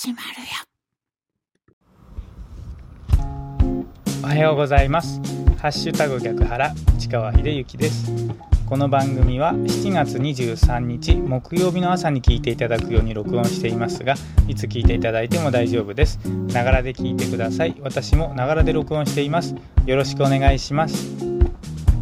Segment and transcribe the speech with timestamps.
[0.00, 0.46] 始まるよ。
[4.22, 5.20] おはようございます。
[5.60, 8.12] ハッシュタグ逆原市川秀幸です。
[8.68, 14.14] この番組は7月23日木曜日の朝に聞いていただくように録音していますが
[14.46, 16.18] いつ聞いていただいても大丈夫です。
[16.52, 17.74] ながらで聞いてください。
[17.80, 19.56] 私もながらで録音しています。
[19.84, 21.08] よろしくお願いします。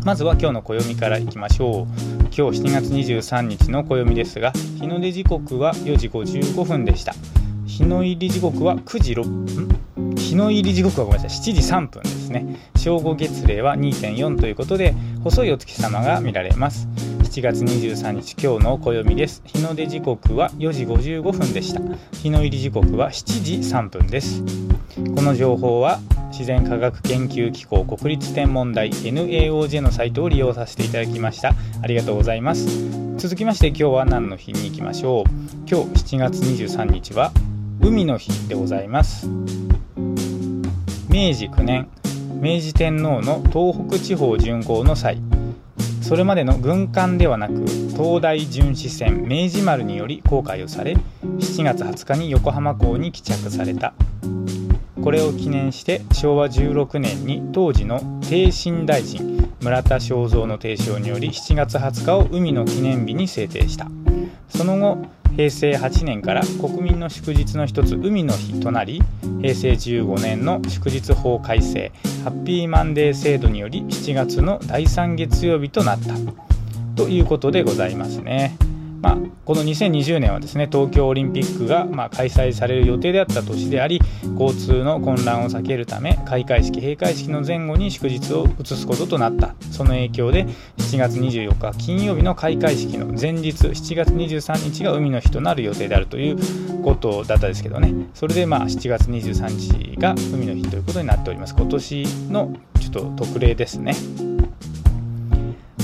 [0.04, 1.86] まずは今日の暦からいきましょう。
[2.24, 7.14] 今日7月23日の暦ですが日の出時刻は4時55分でした。
[7.76, 11.52] 日の入り時刻は9時6日の入り時刻はごめんなさい。
[11.52, 12.56] 7時3分ですね。
[12.74, 16.88] 正午月齢は2.4ということで細いお月様が見られます。
[17.22, 19.42] 7月23日今日の暦です。
[19.44, 21.82] 日の出時刻は4時55分でした。
[22.16, 24.42] 日の入り時刻は7時3分です。
[25.14, 31.52] この情報は自然科学研究機構国立天文台 NAOJ のサイトを利用させていただきました。
[31.82, 32.66] ありがとうございます。
[33.18, 35.30] 続きまして今日は何の日に行きましょう。
[35.70, 37.32] 今日7月23日は
[37.86, 39.28] 海の日でございます。
[41.08, 41.88] 明治9年
[42.40, 45.22] 明治天皇の東北地方巡行の際
[46.02, 53.94] それまでの軍艦ではなく東大巡視船明治丸により航海をされ7月20日に横浜港に帰着された。
[55.00, 63.88] これを記念して昭和16年に当時の帝臣大臣村田正蔵の提唱により7月20日を海の記念日に制定した
[64.48, 69.02] その後平成8年から国民の祝日の一つ海の日となり
[69.42, 71.92] 平成15年の祝日法改正
[72.24, 76.14] ハッピーマンデー制度により7月の第3月曜日となった
[76.94, 78.56] ということでございますね。
[79.06, 84.00] まあ、この2020年はですね東京オリンピックがま開催される予定であった年であり
[84.36, 89.54] 交通の混乱を避けるため開会式閉会式の前後に祝日を移すこととなった。
[89.70, 90.46] その影響で
[90.78, 97.94] 7月24日金曜日の開会式の前日7月23日が海の日となる予定であるということだったですけどね。
[98.12, 101.54] それでまあ7月23日が海の日ということになっております。
[101.54, 103.94] 今年のちょっと特例ですね。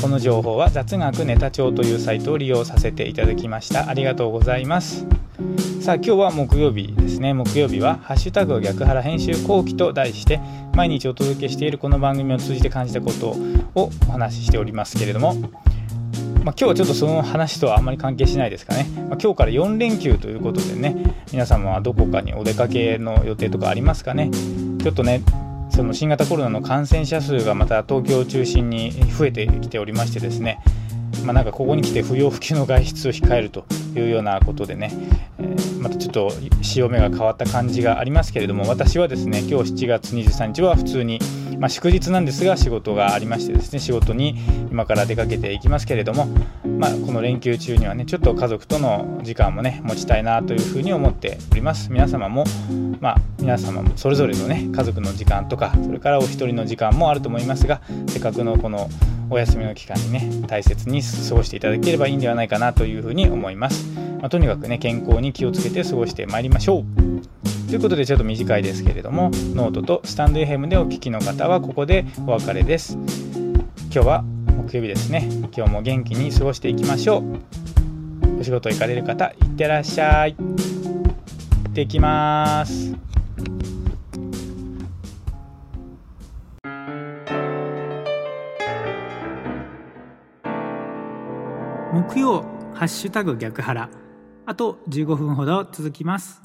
[0.03, 3.89] この情報は雑学ネタ帳というサイトを利用させていただきました。
[3.89, 5.07] ありがとうございます。
[5.81, 7.33] さあ今日は木曜日ですね。
[7.35, 10.41] 木曜日は「ハッシュタグ逆腹編集後期」と題して
[10.75, 13.37] 毎日お届けしているこの番組を通じて感じたこと
[13.81, 15.49] をお話ししておりますけれどもまあ、
[16.43, 20.97] 今日はちょっとその話とはあんまり関係しないですかね、まあ、今日から4連休ということでね
[21.31, 24.31] 皆様はどこかにお出かけの予定とかありますかね。
[24.83, 25.23] ちょっとね
[25.75, 30.61] その新型コロナの感染者数がまた東京を中心に増えてきておりましてですね
[31.25, 33.65] まあ、なんかここに来て不要不急の外出を控えると
[34.01, 34.91] いうようなことでね、
[35.39, 36.33] えー、またちょっと
[36.63, 41.19] 潮目が変わった感じがありますけれども私はですね今日7月23日は普通に、
[41.59, 44.39] まあ、祝日なんですが仕事がありましてですね仕事に
[44.71, 46.27] 今から出かけていきますけれども、
[46.79, 51.91] まあ、この連休中にはねちょっと家族との時間もね持ちたいなというふうに思っております。
[51.91, 52.45] 皆様も
[53.01, 58.89] まあ皆様もそれぞれのね家族の時間とかそれからお一人の時間もあると思いますがせっかくのこの
[59.31, 63.82] お休みの期間にね大切に過ごしていただければいいんではないかなというふうに思います、
[64.21, 66.85] まあ、とにかくね健康に気をつけて過ごしてまいりましょう。
[67.69, 72.99] ということでちょっと短いですけれどもノートとスタンド FM でお聞きの方はここでお別れです。
[73.91, 75.29] 今日は木曜日ですね。
[75.57, 78.41] 今日も元気に過ごしていきましょう。
[78.41, 80.35] お仕事行かれる方いってらっしゃい。
[80.35, 80.45] 行
[81.71, 82.95] ってきます。
[91.93, 93.89] 木曜ハッシュタグ逆腹
[94.45, 96.43] あと15分ほど続きます。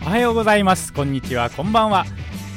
[0.00, 0.94] おはようございます。
[0.94, 1.50] こんにちは。
[1.50, 2.06] こんばんは。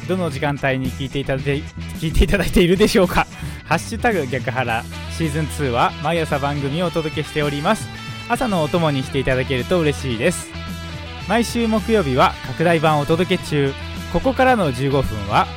[0.08, 1.58] どの時間帯に聞いていただいて
[2.00, 3.28] 聞いていただいているでしょうか。
[3.66, 4.82] ハッシュタグ逆腹
[5.12, 7.86] シーズン2は毎朝番組をお届けしております。
[8.30, 10.50] 朝のお供にしていただけると嬉しいです。
[11.28, 13.74] 毎週木曜日は拡大版お届け中。
[14.12, 15.48] ここからの15分は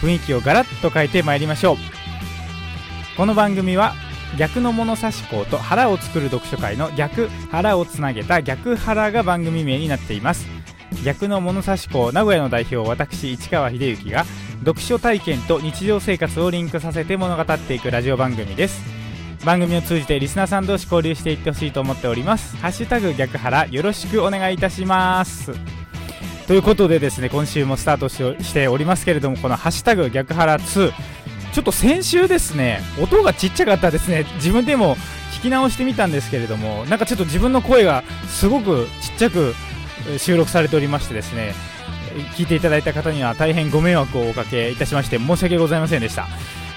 [0.00, 1.76] 雰囲気をガラッと変えてまいりましょう。
[3.16, 3.94] この番組は
[4.38, 10.46] 逆の物差し校と腹を作る読書会の逆腹をつなげた逆腹が番組名になっています。
[11.04, 14.24] 逆の物差し校名古屋の代表私市川秀幸が
[14.60, 19.03] 読書体験と日常生活をリンクさせて物語っていくラジオ番組です。
[19.44, 22.56] 番組を通じてリスナーさん同士交流していってほしいと思っております。
[22.56, 25.52] ハッシュタグ逆腹よろしくお願いいたします。
[26.46, 30.92] ということでですね今週もスタートしておりますけれどもこのハッシュタグ逆腹2
[31.52, 34.26] ちょっと先週ですね音がちっちゃかったですね。
[34.36, 34.96] 自分でも
[35.32, 39.54] 聞き直してみたんですけれどもなんかちょっと自分の声がすごくちっちゃく
[40.18, 41.54] 収録されておりましてですね
[42.36, 46.28] 聞いていただいた方には大変ご迷惑をおかけいたしまして申し訳ございませんでした。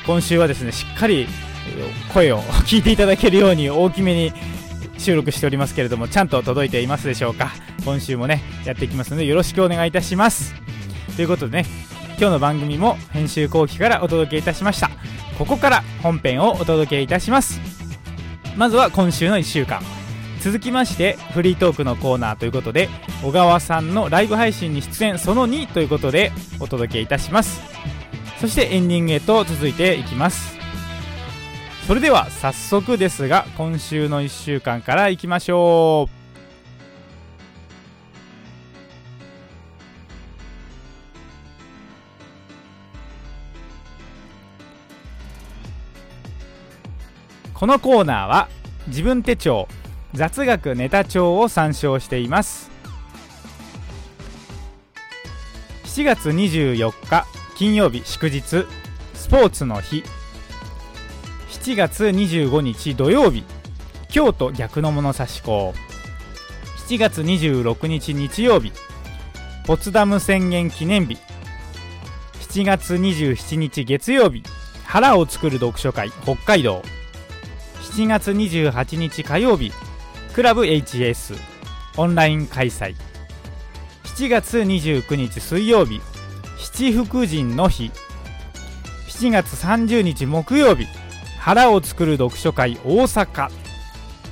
[0.07, 1.27] 今週はですねしっかり
[2.13, 4.33] 声を 聞いていただけるように大きめに
[4.97, 7.51] 収録しておりますけれどもちゃんと届いていますでしょうか？
[7.85, 10.55] 今週もねやっていきますのでよろしくお願いいたします。
[11.15, 11.65] ということでね
[12.19, 14.89] 今日の番組も編集後期からお届けいたしました。
[15.37, 17.59] ここから本編をお届けいたします。
[18.55, 19.81] まずは今週の1週間。
[20.41, 22.89] 続きましてフリートークのコーナーということで
[23.23, 27.59] 小川さんのライブ配信に出演その2ということでお届けいたします。
[28.39, 30.57] そしてエンディングへと続いていきます。
[31.87, 36.17] それでは早速ですが今週の1週間からいきましょう。
[47.53, 48.49] このコーナーは
[48.87, 49.67] 自分手帳
[50.13, 52.69] 雑学ネタ帳を参照しています。
[55.85, 57.25] 7月24日
[57.57, 58.67] 金曜日祝日
[59.15, 60.03] スポーツの日。
[61.49, 63.43] 7月25日土曜日。
[64.09, 65.73] 京都逆の物差し校
[66.87, 68.71] 7月26日日曜日。
[69.65, 71.17] ポツダム宣言記念日。
[72.41, 74.43] 7月27日月曜日。
[74.85, 76.83] 腹を作る読書会北海道。
[77.81, 79.71] 7月28日火曜日。
[80.35, 81.35] クラブ HS
[81.97, 82.93] オンライン開催。
[84.03, 85.99] 7月29日水曜日。
[86.59, 87.91] 七福神の日。
[89.07, 90.87] 7月30日木曜日。
[91.39, 93.49] 腹を作る読書会大阪。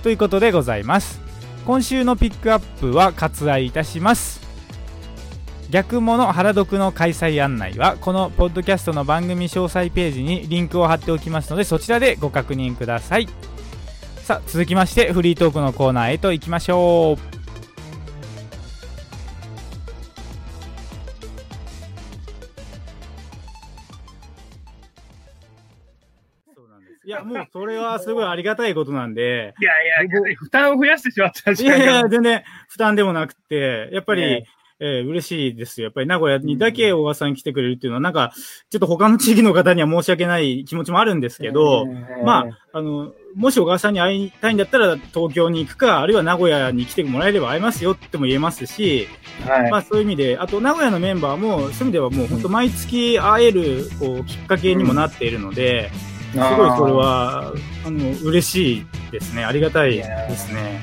[0.01, 1.21] ということでございます。
[1.65, 4.41] 今週のピックアップは割愛いたします。
[5.69, 13.27] 逆物原読の開催案内はこのポッドキャストの番組詳細ページにリンクを貼っておきますのでそちらでご確認ください。
[14.23, 17.34] さあ続きましてフリートークのコーナーへと行きましょう。
[27.25, 29.53] もうそれはすごいありがたいことなんで。
[29.59, 34.43] いやいや、負担を増やしてしまったいやいや、全然負担でもなくて、やっぱり、え
[34.79, 35.85] えー、嬉しいですよ。
[35.85, 38.33] やっぱり名古屋にだけ小川さん来てくれるっていうのは、なんか、
[38.69, 49.07] ちょっと他の地域の方には申し訳ない気持ちもあるんですけど、えー、まあ、あの、もし小川さんに会いたいんだったら東京に行くか、あるいは名古屋に来てもらえれば会えますよっても言えますし、
[49.47, 55.89] はい、まあそういう意味で、あと名古屋のメンバーも、そういう意味ではもう本当毎月会える、こう、きっかけにもなっているので、
[56.31, 57.53] すごいそれは、
[57.85, 59.43] あの、嬉しいですね。
[59.45, 60.03] ありがたいで
[60.35, 60.81] すね。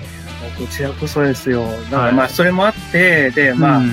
[0.58, 1.64] こちらこそですよ。
[1.90, 3.92] だからまあ、それもあって、で、まあ、うん、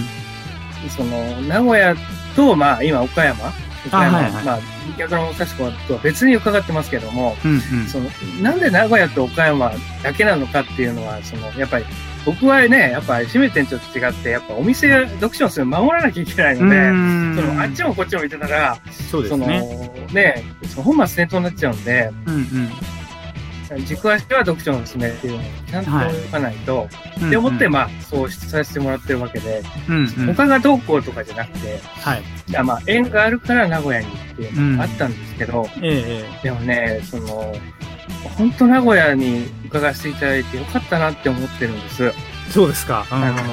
[0.90, 1.96] その、名古屋
[2.36, 3.54] と、まあ、今、岡山、
[3.88, 4.60] 岡山、はいはい、まあ、
[4.98, 8.10] 逆の確かとは別に伺ってますけども、うんうん、その、
[8.42, 9.72] なんで名古屋と岡山
[10.04, 11.86] だけなのかっていうのは、その、やっぱり、
[12.30, 18.78] 僕はね、やっぱり閉め店長と違って、やっぱお店、読書をする守らなきゃいけないので、そのあっちもこっちも見てたら、
[19.10, 19.62] そうですね。
[19.96, 23.86] そのね、その本末転倒になっちゃうんで、うんうん。
[23.86, 26.88] 軸足は読書の勧めっていうのをちゃんと言わないと、は
[27.28, 35.86] い、で思って、まあ、そうさせてもらってるわけで、うんうん、他がどうこうとかじゃなくて、はい、いやまあ、縁があるから名古屋にっていうのがあったんですけど、うん。
[35.86, 37.56] ええ、でもね、その、
[38.38, 42.12] 本当名古屋に伺わせていただいてよかったなって思ってるんです。
[42.52, 43.06] そうですか。
[43.12, 43.44] うん、あの、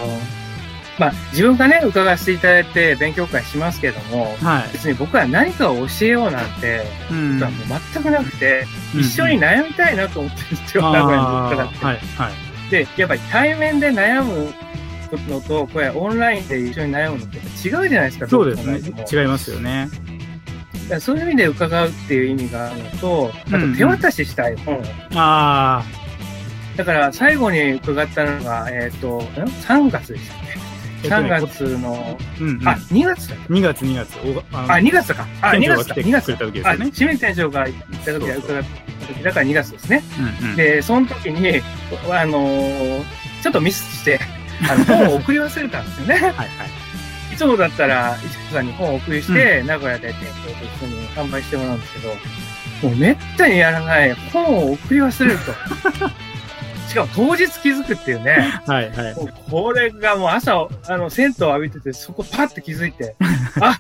[0.99, 11.85] まあ、自分がね、伺わせていただいて勉強会しますけども、はい、別に僕は何かを教えようなんて、ことはもう全くなくて、うん、一緒に悩みたいなと思ってるんですよ、名古屋に伺って。
[11.85, 12.31] はいは
[12.69, 14.55] い、で、やっぱり対面で悩む
[15.29, 18.81] のと、これオンラインで一緒に悩むのって違うじゃないですか、そうですね。
[19.13, 19.89] 違いますよね。
[21.01, 24.79] そういう意味で伺うっていう意味があるのと、あと手渡ししたい本。
[24.79, 25.85] うん、ああ。
[26.77, 30.67] だから最後に伺ったのが、えっ、ー、と、3月でしたね。
[31.03, 34.17] 3月の、うんうん、あ、2月だ ?2 月、2月。
[34.53, 35.27] ああ、2月か。
[35.41, 35.95] あ、2月だ。
[35.97, 36.39] 2月だ。
[36.39, 36.91] 時ですね。
[36.91, 40.03] 清水店長が行った時は伺った時だから2月ですね。
[40.43, 41.63] うんうん、で、その時に、
[42.11, 43.03] あのー、
[43.43, 44.21] ちょっとミスして、
[44.69, 46.15] あの、本を送り忘れたんですよね。
[46.21, 46.49] はいはい。
[47.37, 55.53] いつもだったら、石川さんに本をお送りして、うん、名古屋で店長と一緒に販売してもらうんですけど、もうめったにやらない本を送り忘れると。
[56.89, 58.59] しかも当日気づくっていうね。
[58.67, 59.15] はいはい。
[59.17, 63.17] もうこれがもう朝、あの、銭湯浴びてて、そこパッて気づいて、
[63.61, 63.79] あ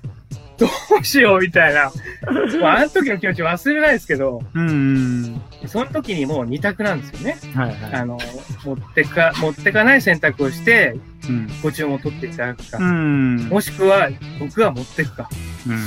[0.58, 0.68] ど
[1.00, 1.84] うしようみたいな。
[1.86, 7.38] もうあの時の気持ち忘れないですけど、うん、その時にもう二択なんですよね。
[7.54, 8.18] はいはい、あの、
[8.64, 10.96] 持ってか、持ってかない選択をして、
[11.28, 14.08] うん、ご注文を取っていただくか、うん、もしくは
[14.38, 15.28] 僕が持っていくか。
[15.68, 15.78] うん。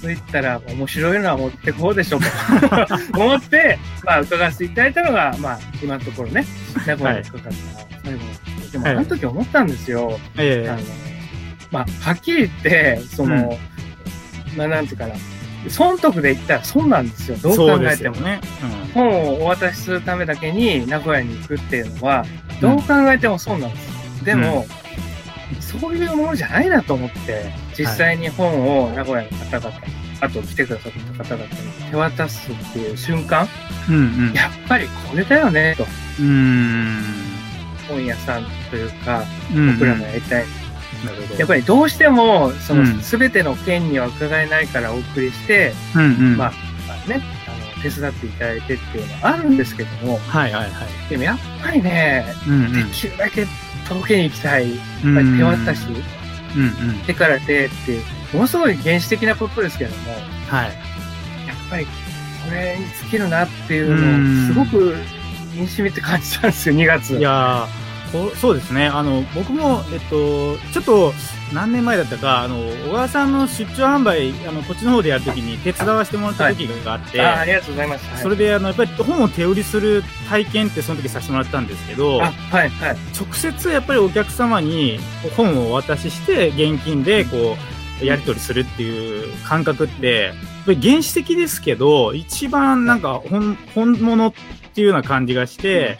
[0.00, 2.20] そういったら面白いのは持ってこうでしょう
[2.68, 2.94] かと。
[3.20, 6.46] 思って、まあ、伺わせていただいたのが、まあ、今のところね、
[6.86, 7.50] 名古屋にかかった
[8.04, 8.20] 最後
[8.72, 10.18] でも、あの時思ったんですよ。
[10.36, 10.82] ええ、あの
[11.70, 13.58] まあ、はっきり言って、その、
[14.50, 15.14] うん、まあ、なんていうかな、
[15.68, 17.36] 損得で言ったら損なんですよ。
[17.38, 18.16] どう考えても。
[18.16, 22.24] ねうん、本をお渡しするためだけに名古屋に行くっていうのは、
[22.60, 24.24] どう考えても損なんです。
[24.24, 24.66] でも、
[25.60, 29.80] そういうものじゃないなと思って、実際に本を名古屋の方々、
[30.20, 31.50] あと来てくださった方々に
[31.90, 33.48] 手渡すっていう瞬間、
[33.88, 33.98] うんう
[34.30, 35.86] ん、やっぱりこれだよね、と。
[36.20, 37.02] うん
[37.88, 40.44] 本屋さんというか、僕らのやりたい。
[41.38, 46.52] やっぱりどうしても、その、すべての件には伺えないからお送りして、うんうん、まあ、
[46.88, 51.10] まあね、あの、手伝っていただいてっていうのはあるんですけども、はいはいはい。
[51.10, 53.46] でもやっぱりね、うんうん、できるだけ
[53.88, 54.70] 届けに行きたい。
[54.70, 54.78] やっ
[55.14, 55.86] ぱり手渡し、
[56.56, 58.02] うんうん、手から手っていう、
[58.32, 60.12] ものすごい原始的なことですけども、
[60.48, 60.66] はい。
[60.66, 61.90] やっぱりこ
[62.52, 64.96] れに尽きるなっていうのを、すごく
[65.54, 67.16] 身に染みて感じたんですよ、2月。
[67.16, 67.77] いやこ
[68.36, 68.86] そうですね。
[68.86, 71.12] あの、僕も、えっと、ちょっと、
[71.52, 72.56] 何年前だったか、あの、
[72.88, 78.06] 小川さんの出張販売、あの、こっちの方でやるときに手伝わせてもらった時があって、はい、あありがとうございます。
[78.10, 82.70] はい、それで、あの、やっぱり本を手売りする体験ってその時させてもらったんですけど、はい、はい。
[83.18, 84.98] 直接やっぱりお客様に
[85.36, 87.56] 本をお渡しして、現金で、こ
[88.02, 90.32] う、やり取りするっていう感覚って、
[90.74, 94.32] 原始的ですけど、一番なんか本、本物っ
[94.74, 95.98] ていうような感じがして、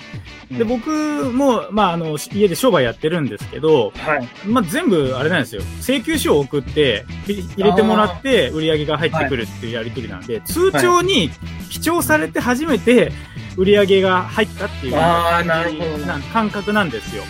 [0.50, 4.28] で、僕も、まあ、あの、家で商売やってるんですけど、はい。
[4.46, 5.62] まあ、全部、あれなんですよ。
[5.80, 11.30] 請求書を送って、入れてもらって、売り上げが入ってくるっていうやり取りなんで、通帳に
[11.68, 13.12] 記帳されて初めて、
[13.56, 14.94] 売り上げが入ったっていう
[16.32, 17.24] 感覚なんですよ。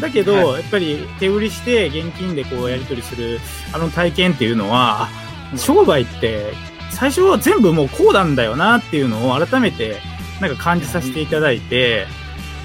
[0.00, 3.40] だけど、はい、やっぱり手売りして現金でこうやり取りする
[3.72, 5.08] あの体験っていうのは、
[5.56, 6.52] 商売って
[6.92, 10.00] 最初は全部もうこうなんだよなっていうのを改めて
[10.40, 12.06] なんか感じさせていただいて、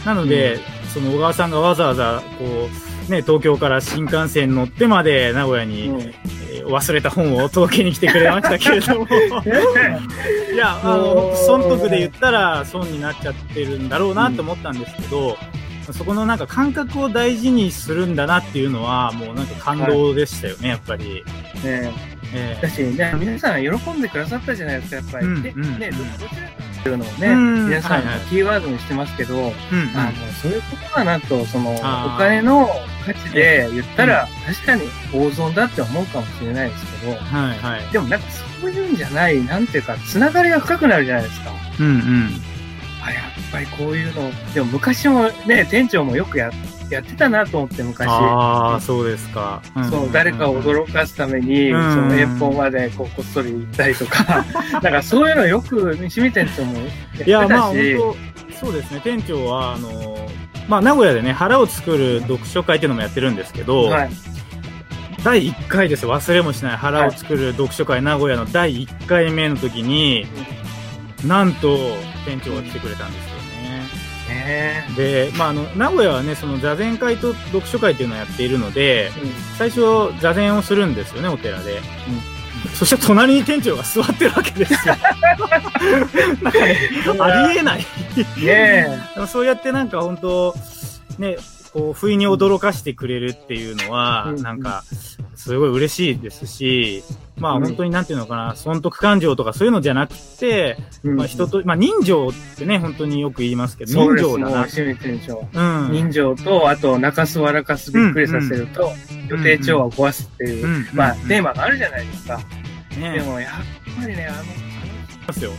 [0.06, 2.70] なので、うん、その小川さんがわざわざ、こ
[3.08, 6.14] う、ね、東京から新幹線乗ってまで名古屋に、
[6.66, 9.08] 忘れた本を届けに来てくれましたけれども。
[10.54, 15.38] いや、あの、損得で言ったら損になっちゃってるんだろうなと思ったんですけど、
[15.88, 21.24] うん、そこのなんか感覚を大事にするんだなっていうのは、もうなんか感動でしたよね、はい、やっぱり。
[21.64, 25.26] ねえー、だし、ね、皆さん喜んでくださったじゃないですか、やっぱり。
[25.26, 25.52] うん、ね、
[25.92, 29.52] どちらかっていうのをね、皆さんキーワードにしてますけど、あの
[30.42, 31.80] そういうことだなと、そのお
[32.18, 32.70] 金の
[33.06, 38.26] 価値で言ったら、確かに大損だって思うかもしれないですけど、はいはい、でもなんか
[38.62, 41.52] そういうんじゃない、なんていうか、つながりが深くなるじゃないですか。
[41.80, 42.42] うんうん。
[43.04, 46.50] あ、やっぱりこういうの、でも昔もね、店長もよくや
[46.90, 48.08] やってたなと思って昔。
[48.08, 49.62] ああ、そうですか。
[49.90, 54.46] そう、誰かを驚かすために、その遠方までこうこっそり行ったりとか、
[54.82, 57.28] なんかそういうのよく、清水店長もやってたし。
[57.28, 60.30] いや、まあ本当、そうですね、店長は、あの、
[60.68, 64.10] まあ名古屋でね、腹を作る読書会っていうのもやってるんですけど、はい、
[65.24, 66.78] 第1回です忘れもしない。
[66.78, 70.26] 腹を作る読書会、名古屋の第1回目の時に、
[71.26, 71.78] なんと
[72.26, 73.37] 店長が来てくれたんですよ。
[74.96, 79.82] で、まあ、あの名古屋はねその座禅会と読書会っていうのをやっているので、うん、最初
[80.22, 81.82] 座禅をするんですよねお寺で、うん、
[82.72, 84.96] そして隣に店長が座ってるわけですよ。
[86.42, 86.78] なんかね
[87.20, 87.86] ありえない。
[88.38, 90.56] ね そうやってなんか本当
[91.20, 91.38] ね
[91.78, 94.84] こう不意に驚かしてくれるっていうのは、うん、なんか
[95.36, 97.04] すごい嬉しいですし、
[97.38, 104.66] まあ本当になんていうのかな、損得感情とかそういうのじゃなくて、まあ人と、まあ人情ってね、本当によく言いますけど、人情だな。
[105.54, 105.92] うん。
[105.92, 108.92] 人情と、あと、泣かす笑かすびっくりさせると、
[109.30, 112.40] 予定調和を壊すっていう、まあテーマがあるじゃないですか。
[113.00, 114.46] ね、でもやっぱりね、あの、あの、
[115.28, 115.52] ますよ。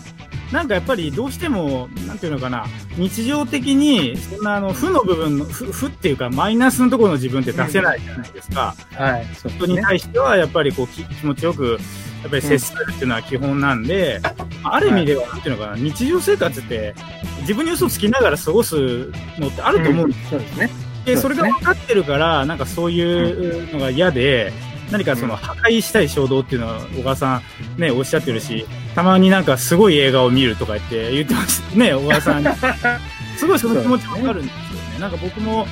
[0.52, 2.64] なんかやっぱりどうしても、なんていうのかな、
[2.96, 8.74] 日常的に、そんなあの、負の部分の、負負っていうか、マイナスのところの自分って出せないじゃないですか。
[8.92, 9.26] はい。
[9.34, 11.78] そう、ね、人に対しては、やっぱりこう気、気持ちよく、
[12.22, 14.20] やっぱり接するっていうのは基本なんで、
[14.64, 16.94] うん、ある意味では、なんていうのかな、日常生活って、
[17.42, 20.38] 自分に嘘つきながら過ごすのってあると思うんですよ。
[20.40, 20.88] うん、そうですね。
[21.04, 24.52] で、それが分かってるから、なんかそういうのが嫌で、
[24.90, 27.42] 何かその破壊したい衝動っていうのは小川さ
[27.76, 32.45] んね、おっしゃってるし、たまになんかすごい映画を見るとか言って言ってますね、小川さん。
[33.37, 34.99] すごいその気持ちわかるんですよね。
[34.99, 35.66] なんか僕も、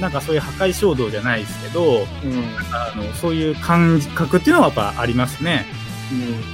[0.00, 2.06] なんかそういう破壊衝動じゃないですけど、うん、
[2.72, 5.66] あのそういう感覚っていうのはやっぱありますね。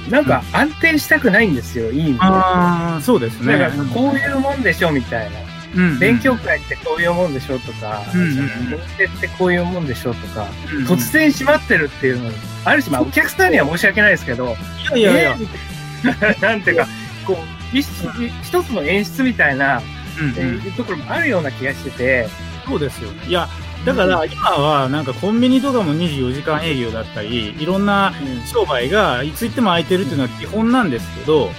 [0.05, 2.19] うん、なんか安定したくないんですよ、いい意味で。
[2.21, 3.69] ああ、そうですね。
[3.93, 5.46] こういうもんでしょ、みたいな。
[5.77, 12.31] うん、勉強会ってこういうもんでしょとか、うん、ってこういうもんでしょとか、うん、突然閉まってるっていうの
[12.65, 14.55] あるし、まあ、お客さんには申し訳ないですけど、
[14.95, 16.87] いやいやいや、えー、 なんていうか、
[17.25, 17.37] こ
[17.73, 19.81] う、一つの演出みたいな、
[20.19, 22.27] うんうん、いうところもあるような気がしてて、
[22.65, 23.27] そうですよね。
[23.27, 23.47] いや、
[23.85, 28.13] だから今はなんかコンビニとかも24時間営業だったり、いろんな
[28.45, 31.51] 商売がいつ行っても空いてるっていうのは基本なんですけど、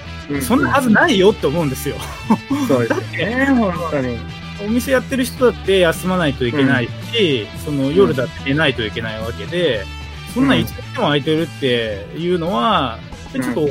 [0.42, 1.96] そんなはずないよって思うんですよ。
[2.66, 4.18] そうですね、本当に。
[4.64, 9.84] お店やってる人だって休まないといけないし、うん、その夜だって寝ないといけないわけで、
[10.34, 12.98] そんないつでも空いてるっていうのは、
[13.32, 13.68] ちょっと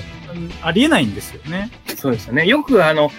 [0.62, 1.72] ありえないんですよね。
[1.96, 2.46] そうですよね。
[2.46, 3.12] よくあの、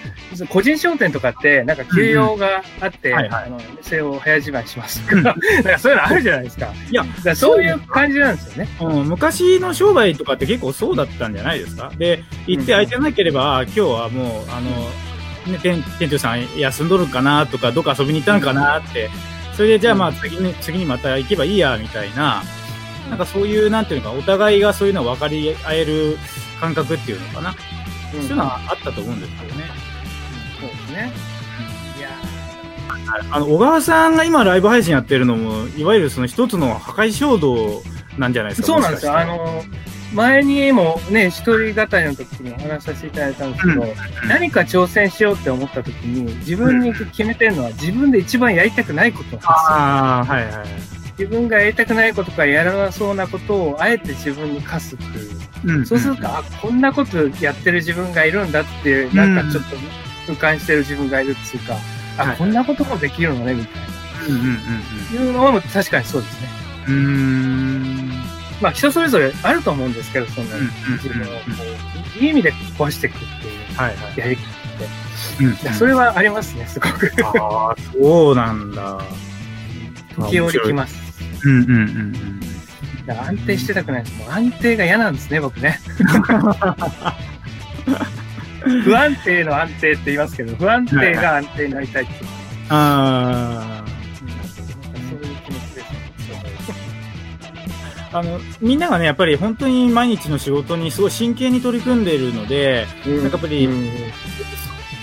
[0.49, 6.73] 個人商店とかって、なんか休養があって、あの、店を早じまいしますとか、なんかそういうのあるじゃないですか。
[6.89, 8.69] いや、そういう感じなんですよね。
[8.81, 11.91] うん、昔の商売とかって結構そうだったんじゃないですか。
[11.97, 14.69] で、行って空いてなければ、今日はもう、あの、
[15.51, 19.09] ね、店店長さん休んどるかなとか、どっか遊びに行ったのかなって、
[19.55, 22.43] それでじゃあまあ次に、次にまた行けばいいや、みたいな、
[23.09, 26.17] なんかそういう、なんていうのか、お互いがそういうのを分かり合える
[26.59, 27.55] 感覚っていうのかな。
[28.13, 29.63] うん、そういうのはあったと思うんですけどね。
[30.61, 31.11] うん、そうですね。
[31.97, 32.09] いや
[33.31, 37.83] あの、小川さんが今ライブ配信やってるのも、いわゆるその一つの破壊衝動
[38.17, 38.67] なんじゃないですか。
[38.67, 39.17] そうなんですよ。
[39.17, 39.63] あの、
[40.13, 49.51] 前にもね、一人語りの時にお話しさせていただいたんですけど、うん、何か挑戦しようって思った時に、自分に決めてるのは自分で一番やりたくないことなんですよ。
[49.51, 50.98] ああ、はいはい。
[51.19, 55.39] 自分がやりたくないことかやらなそうなことをあえて自分に課すっていう。
[55.65, 59.75] うん、そうすると、あ、こんなことやってる自分がいるんだっていう、なんかちょっと
[60.31, 61.75] 俯瞰してる自分がいるっていうか、
[62.17, 63.89] あ、はい、こんなこともできるのね、みたいな。
[64.29, 64.59] うんうん
[65.19, 66.47] うん、いうのは確かにそうですね。
[66.87, 68.09] うん。
[68.61, 70.55] まあ人それぞれあると思うんですけど、そんな
[71.03, 71.33] 自分をこ
[72.17, 75.43] う、いい意味で壊していくっていうやり方って。
[75.43, 77.11] うんうん、それはありますね、すごく。
[77.25, 79.01] ああ、そうなんだ。
[80.15, 81.08] 時折きます。
[81.43, 81.79] うんうんうん
[83.07, 83.17] うん。
[83.17, 84.17] 安定してたくないです。
[84.19, 85.79] もう安定が嫌なんですね、僕ね。
[88.83, 92.13] 不安定の安定って言いますけど、不安定が安定になりたいって。
[92.69, 93.89] ああ。
[95.09, 95.87] そういう気持ちです、
[98.11, 103.89] あの、みんながね、やっぱり本当に毎日の仕事にすごい真剣に取り組んでいるので、うん、なんかやっぱり、うん、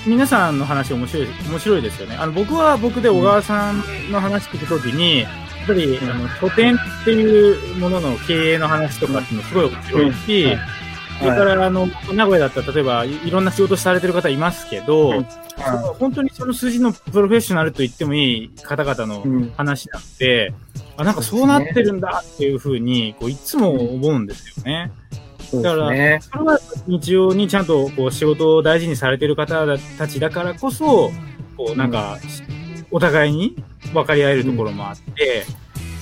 [0.07, 2.17] 皆さんの話面白い、面白いですよね。
[2.17, 5.27] あの、僕は僕で小川さんの話聞くときに、
[5.67, 10.57] ぱり、あの、書店っていうものの経営の話とかっていうのすごい面白いし、
[11.19, 15.25] それから、あの、名古屋だったら、例えば、いろんな仕事されてる方いますけど、
[15.99, 19.25] 本当にその数字のプロフェッショナルと言ってもいい方々の
[19.57, 20.53] 話なんで、
[20.97, 24.93] あ、なんかそうなってるんだっていうふうに、こう、いつも思うんですよね。
[25.55, 29.65] だから、それは日常にちゃんとこう仕事を大事にされてる方
[29.99, 31.13] たちだからこそ、
[31.57, 32.19] こう、なんか、
[32.91, 33.57] お互いに
[33.93, 35.45] 分かり合えるところもあって、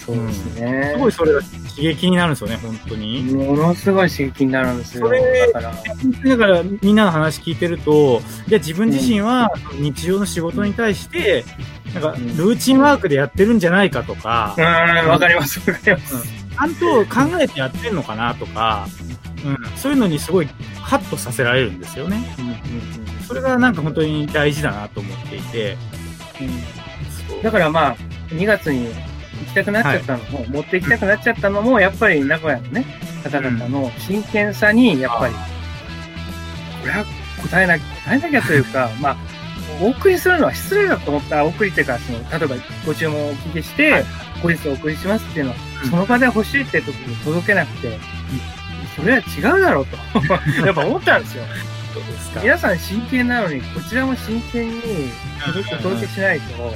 [0.05, 3.23] そうですね、すごいそれが刺激になるんですよね、本当に。
[3.23, 5.07] ものすごい刺激になるんですよ。
[5.07, 11.44] それ、だから、だからみんなの話聞いてると、じゃあ自分自身は日常の仕事に対して、
[11.94, 14.55] なんか、ルーチンワークでやってるんじゃないかとか。
[14.59, 16.44] うん、わかります、わかります。
[16.55, 18.87] ちゃんと考えてやってんのかなとか、
[19.44, 20.49] うん、そういうのにすごい
[20.81, 22.35] ハッとさせられるんですよね。
[22.38, 22.59] うんうんうん、
[23.27, 25.79] それがなんか本当に大事だなと思っていて。
[26.40, 27.97] うん、だからまあ、
[28.29, 28.94] 2月に行
[29.47, 32.85] きたくなっちゃったのも、はい、持って行きたくなっちゃったのも、やっぱり名古屋のね、
[33.23, 35.35] 方々の真剣さに、やっぱり、
[36.81, 37.05] これは
[37.42, 39.16] 答えなきゃ、答えなきゃというか、 まあ、
[39.81, 41.37] お送りするのは失礼だと思った。
[41.37, 44.05] ら、お送りっていうか、その、例えばご注文をお聞きして、はい、
[44.42, 45.57] 後日お送りしますっていうのは、
[45.90, 47.99] その場で欲しいって時に届けなくて、
[48.94, 49.97] それは違うだろうと、
[50.64, 51.44] やっぱ思ったんですよ。
[52.42, 54.80] 皆さん真剣なのに、こちらも真剣に
[55.48, 56.74] お届けしないと、こ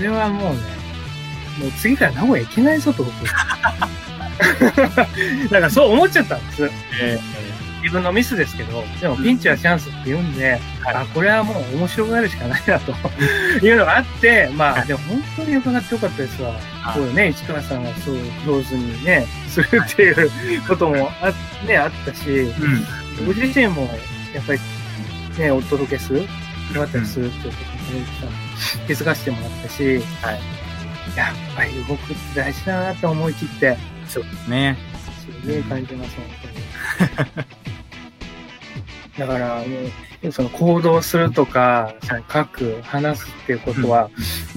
[0.00, 0.60] れはもうね、
[1.60, 3.14] もう次から名古屋行けないぞと僕。
[5.48, 6.64] だからそう思っちゃったんです。
[7.00, 12.92] えー、自分のミスですけど、でもピンチはチャンスって言うんで、うん、あ、これはもう面白がるしかないなと。
[13.64, 16.52] いうのがあって、まあ、でも本当に伺ってよかったですわ。
[16.94, 18.16] そうね、市川さんがそう
[18.46, 21.32] 上手にね、するっていうこともあ,、
[21.66, 23.88] ね、あったし、うん、僕自身も
[24.34, 24.60] やっぱり
[25.38, 26.26] ね、お届けする、よ
[26.74, 27.58] かったりするっていうこ
[28.20, 30.64] とに気づかせてもらったし、はい
[31.16, 33.76] やっぱり動くって大事だなと思い切って。
[34.08, 34.76] そうですね。
[35.42, 36.24] すげえ感じます、本
[37.36, 37.46] 当に。
[39.18, 39.64] だから、も
[40.24, 44.10] う、その行動するとか、その書く、話すっていうことは、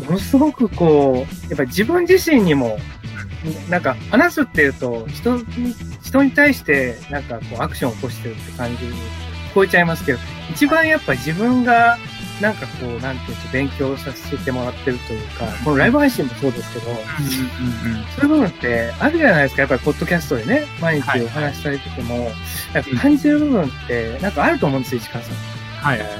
[0.03, 2.79] ものすごくこう、やっぱり自分自身にも、
[3.69, 8.85] なんか話すっていうと、人に、人に対してなんかこうアクションを起こしてるって感じ
[9.57, 10.19] こえちゃいますけど、
[10.51, 11.97] 一番やっぱ自分が
[12.41, 19.61] なんかこう、なんていうか、勉強させてもらってるというか、このライブ配信もそうですけど、そういう部分ってあるじゃないですか。
[19.63, 22.31] やっぱり、ポッドキャストでね、毎日お話しされてても、
[22.73, 25.35] やっぱ感じる部分って、なんかあると思うんですよ、市川さん。
[25.83, 26.19] はいはいはい。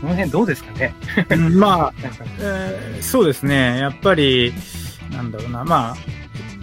[0.00, 0.94] その辺どうですかね？
[1.50, 1.92] まあ、
[2.40, 3.78] えー、そうですね。
[3.80, 4.54] やっぱり、
[5.10, 5.96] なんだろうな、まあ、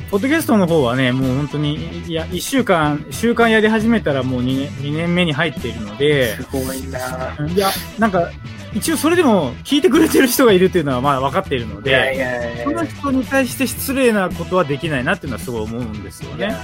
[0.10, 7.38] ポッドキャストの方はね、もう本当に、いや、1週間、週間やり始めたらもう 2, 2年目に入っているので、すごいな。
[7.48, 7.70] いや、
[8.00, 8.32] なんか、
[8.74, 16.56] 一応それでも聞いてくれてる人がいるっていうのはまあ分かっているので、その人に対して失礼なことはできないなっていうのはすごい思うんですよね。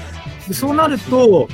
[0.47, 1.47] でそうなると、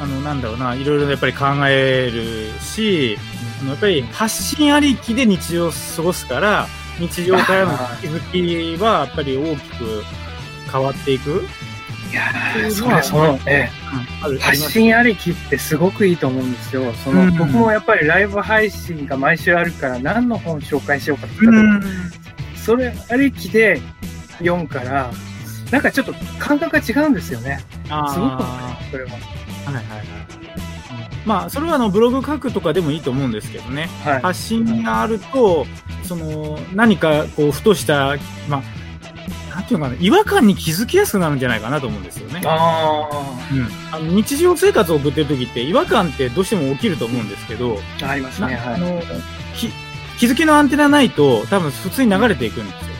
[0.00, 3.18] あの、なんだろうな、いろいろやっぱり考えるし、
[3.66, 6.66] やっぱり発信ありきで日常を過ごすから、
[6.98, 10.04] 日常からの気づきはやっぱり大きく
[10.70, 11.46] 変わっていく？
[12.10, 16.92] いやそれその、ええ、発信ありきってすごくいいと思うんですよ。
[16.92, 21.88] その、うん、僕もやっぱりライブ配信が毎週あるから何の本紹介しようかって言った
[22.54, 23.80] 時、それありきで
[24.38, 25.10] 読むから、
[25.72, 27.58] なんかちょっと感覚が違うんですよね。
[27.84, 29.10] すごく、それは。
[29.64, 30.04] はいはいはい。
[31.26, 35.66] まあ、それはあのブログ書くとかでもいいと思うんですけどね、はい、発信があると、
[36.02, 38.62] その何かこうふとした、まあ、
[39.54, 42.42] なんていうのかな、違和感に気づきやすくなるんじゃないかなと思うんですよね。
[42.44, 43.08] あ
[43.52, 48.56] うん、あの日常生活を送ってる時って違和感ってどうしても起きると思うんですけど、ありますね。
[48.56, 49.00] はい、あの
[50.18, 52.94] 気づきのアンテナないと多分普通に流れていくんですよ。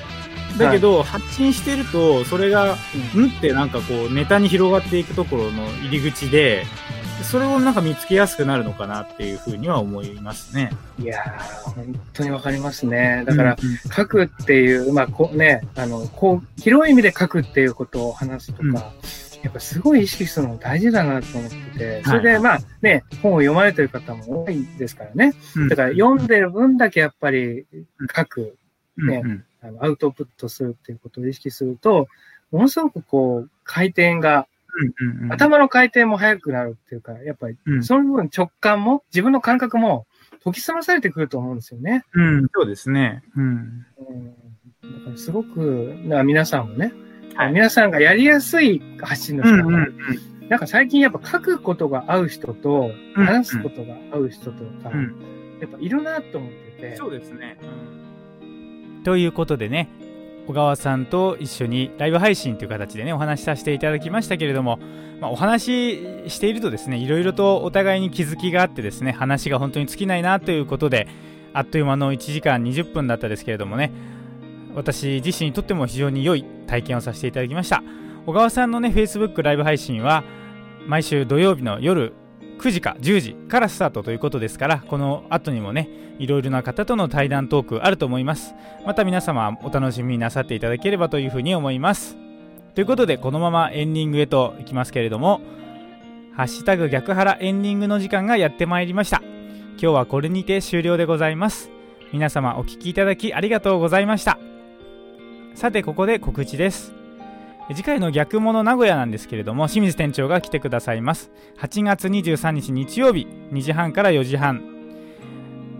[0.58, 2.76] だけど、はい、発信してると、それが、
[3.14, 6.64] うん、んってなんかこう、ネタに広がっていくところの入り口で、
[7.24, 10.70] それをなんか見つけやすくなるのかなっていうふうには思いますね。
[10.98, 13.24] いやー、本当にわかりますね。
[13.26, 13.56] だから、
[13.96, 25.34] 書くっていう、まあ、こうね、あの、こう、広い意味で書くっていうことを話すとか、うん、やっぱすごい意識するの大事だなと思ってて、それでまあね、本を読まれてる方も多いですからね。
[25.68, 27.66] だから読んでる分だけやっぱり
[28.16, 28.56] 書く、
[28.96, 29.22] ね、
[29.62, 32.08] あのアウトプットするっていうことを意識すると、
[32.52, 40.06] ものすごくこう、回転がうんうん頭の回転も速くなるっていうか、やっぱり、その分直感も、自分の感覚も
[40.44, 42.04] 研ぎ澄まされてくると思うんですよね。
[42.12, 43.22] うん、そうですね。
[43.36, 43.86] うん。
[44.82, 46.92] うん、だからすごく、だから皆さんもね、
[47.34, 55.14] はい、皆さんがやりやすい発信の仕方、うんうんうん、なんか最近やっぱ書くことが合う人と、話すことが合う人とか、うん、
[55.60, 56.96] やっぱいるなと思ってて。
[56.96, 57.58] そうですね。
[58.42, 59.88] うん、ということでね、
[60.46, 64.78] 小川さんと一緒にライブ配信という形でねお話しさせていただきましたけれども、
[65.20, 71.08] まあ、お話ししているとですねいろいろとお互いに気づきがあってですね話が本当に尽きないなということで
[71.52, 73.92] あっという間の1時間20分だったですけれどもね
[74.74, 77.82] 私自身にとっても非常に良い体験をさせていただきました。
[78.26, 80.24] 小川さんのね Facebook ライブ配信は
[80.86, 82.14] 毎週土曜日の夜
[82.58, 85.88] 9時か10時からスタートということですからこの後にもね
[86.18, 88.54] いろいろな方との対談トークあると思います。
[88.86, 92.16] また皆様お楽しみになさっていただければというふうに思います。
[92.74, 95.40] ということでこのままエンディングへといきますけれども
[96.36, 99.22] ハッシュタグ逆腹エンディングの時間がやってまいりました。
[99.72, 101.70] 今日はこれにて終了でございます。
[102.12, 104.38] 皆様お聴きいただきありがとうございました。
[105.54, 107.03] さてここで告知です。
[107.70, 111.30] 次回の逆物名古屋なんですけれども清水店長が来てくださいます。
[111.58, 114.70] 8月23日日曜日2時半から4時半。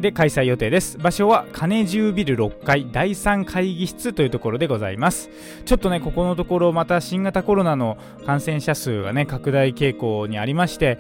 [0.01, 0.99] で開催予定です。
[0.99, 5.31] 場所は金十ビル6階第3会議室というところでございます。
[5.65, 10.99] ちょっとねここのところまた新型コロナの感染者数がね拡大傾向にありまして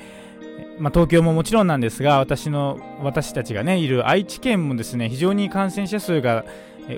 [0.79, 6.44] まあ、東京ももちろんなんですが私の私たちがねいる愛知県もですね非常に感染者数が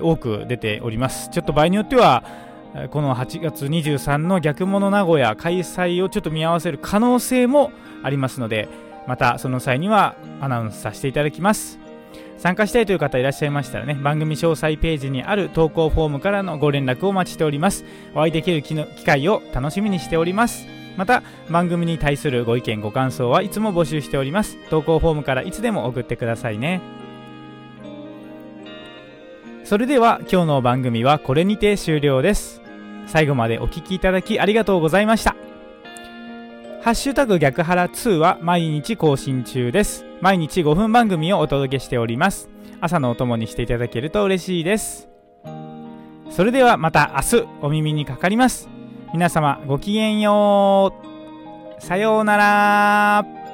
[0.01, 1.29] 多く出ております。
[1.29, 2.23] ちょっと場合によっては
[2.91, 7.71] この8月23の逆物名古屋開催をちょっと見合わせる可能性も
[8.03, 8.69] ありますので
[9.07, 11.79] またその際にはアナウンスさせていただきます。
[12.37, 17.83] 参加したいという方いらっしゃいましたらね番組詳細ページにある投稿フォームからのご連絡をお待ちしております。
[18.13, 20.67] お会いできる機会を楽しみにしております。
[20.97, 24.57] また番組に対するご意見ご感想はいつも募集しております。
[24.69, 26.81] 投稿フォームからいつでも送ってくださいね。
[29.63, 32.66] それでは今日の番組はこれにて終了です。
[33.07, 35.35] 最後までお聴きいただきありがとうございました。
[36.81, 40.05] ハッシュタグ逆腹2は毎日更新中です。
[40.21, 42.49] 毎日5分番組をお届けしております。
[42.79, 45.09] 朝のお供にしていただけると嬉しいです。
[46.29, 48.69] それではまた明日お耳にかかります。
[49.13, 50.93] 皆様ごきげんよ
[51.79, 51.81] う。
[51.81, 53.46] さようなら。